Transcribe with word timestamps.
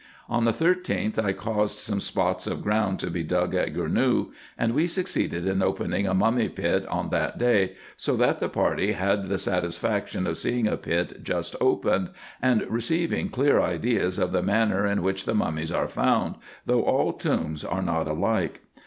On 0.27 0.45
the 0.45 0.51
13th 0.51 1.23
I 1.23 1.31
caused 1.31 1.77
some 1.77 1.99
spots 1.99 2.47
of 2.47 2.63
ground 2.63 2.97
to 3.01 3.11
be 3.11 3.21
dug 3.21 3.53
at 3.53 3.71
Gournou, 3.75 4.31
and 4.57 4.73
we 4.73 4.87
succeeded 4.87 5.45
in 5.45 5.61
opening 5.61 6.07
a 6.07 6.15
mummy 6.15 6.49
pit 6.49 6.87
on 6.87 7.11
that 7.11 7.37
day, 7.37 7.75
so 7.95 8.15
that 8.15 8.39
the 8.39 8.49
party 8.49 8.93
had 8.93 9.29
the 9.29 9.37
satisfaction 9.37 10.25
of 10.25 10.39
seeing 10.39 10.67
a 10.67 10.75
pit 10.75 11.23
just 11.23 11.55
opened, 11.61 12.09
and 12.41 12.65
receiving 12.67 13.29
clear 13.29 13.61
ideas 13.61 14.17
of 14.17 14.31
the 14.31 14.41
manner 14.41 14.87
in 14.87 15.03
which 15.03 15.25
the 15.25 15.35
mummies 15.35 15.71
are 15.71 15.87
found, 15.87 16.33
though 16.65 16.81
all 16.83 17.13
tombs 17.13 17.63
are 17.63 17.83
not 17.83 18.07
alike. 18.07 18.61